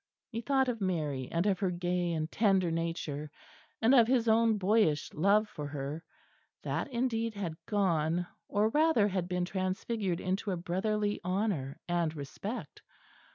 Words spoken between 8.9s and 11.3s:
had been transfigured into a brotherly